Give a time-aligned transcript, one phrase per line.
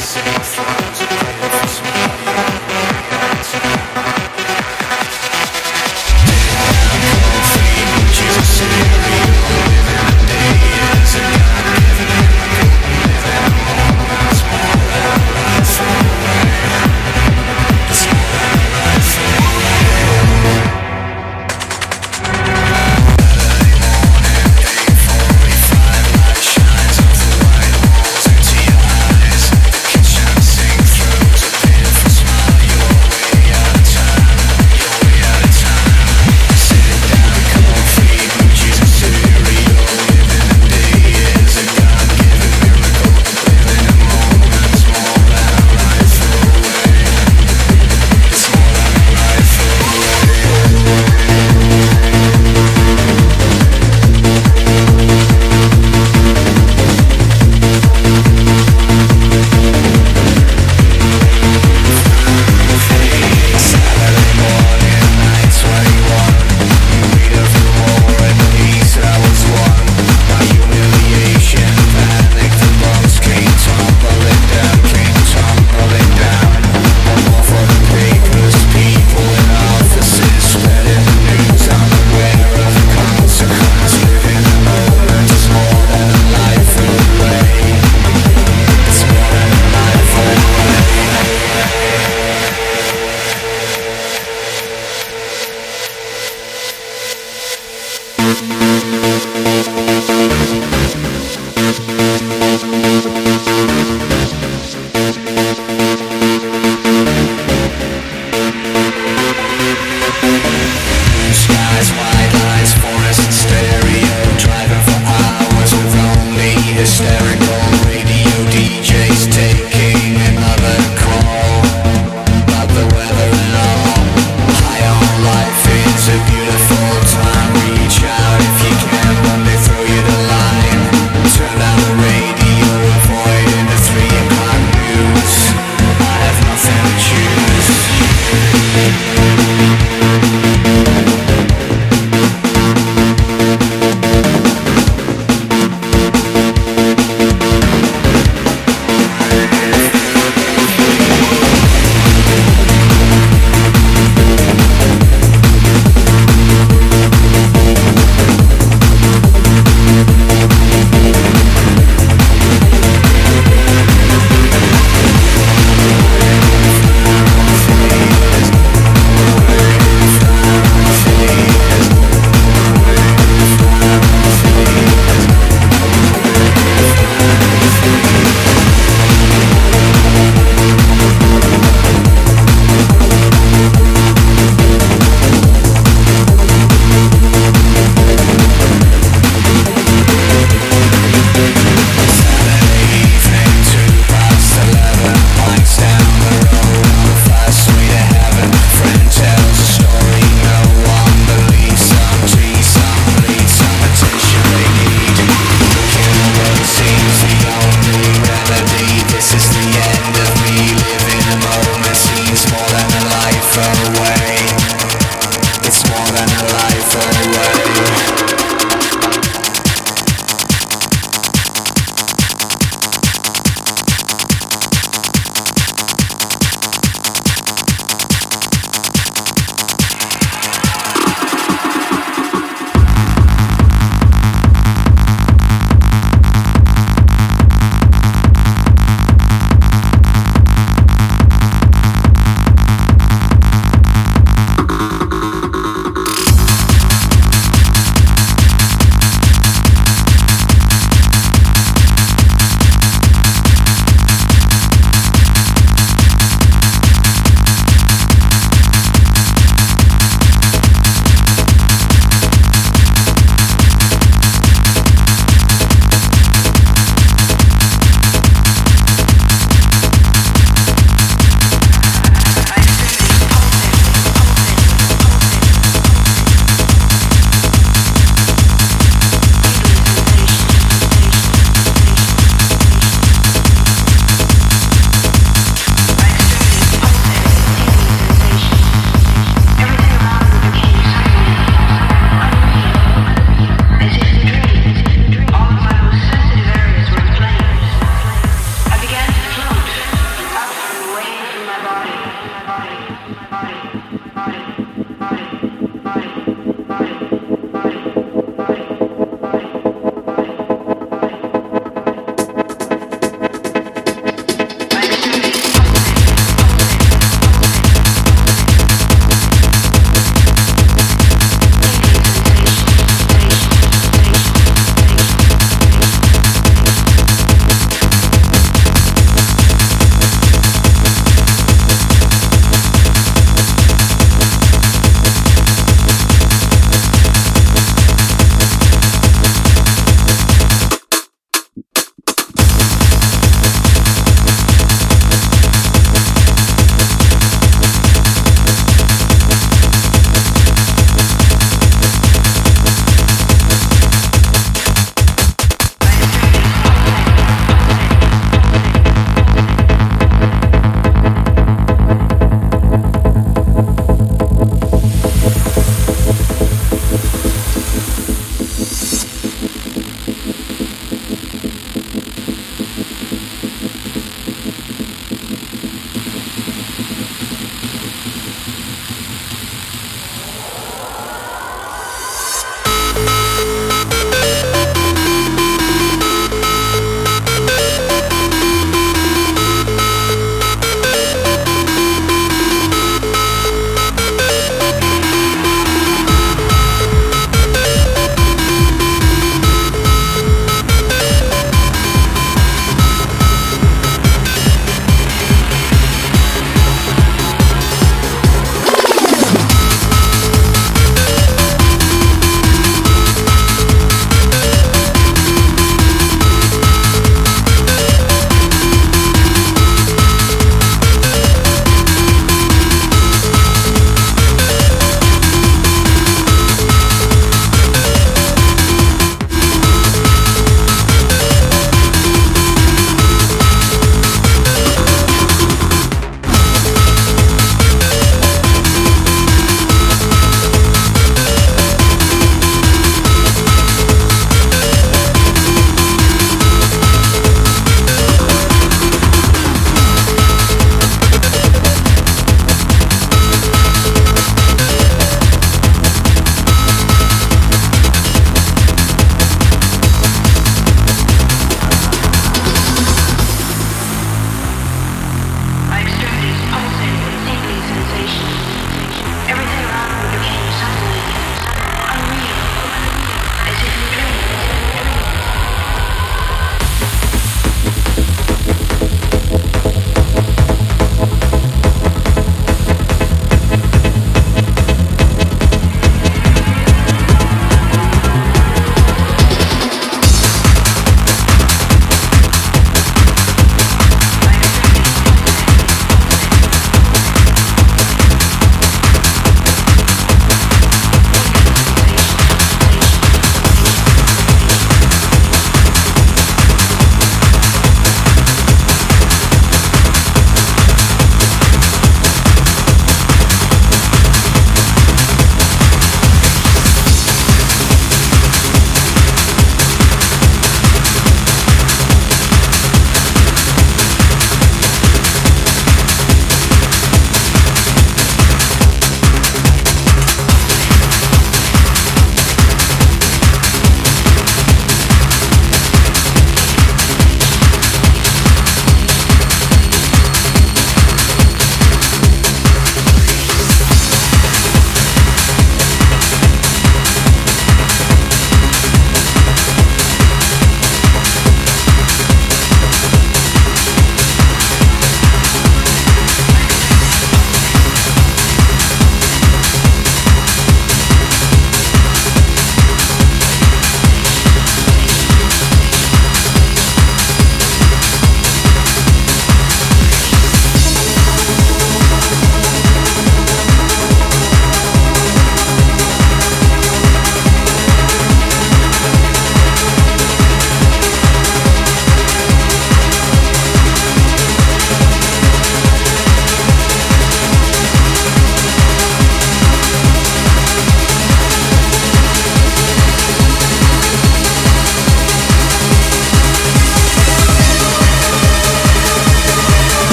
[0.00, 1.29] Yes, yes, yes, yes.